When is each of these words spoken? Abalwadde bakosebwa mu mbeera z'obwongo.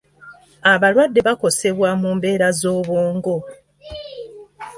Abalwadde 0.71 1.19
bakosebwa 1.27 1.89
mu 2.01 2.09
mbeera 2.17 2.47
z'obwongo. 2.59 3.37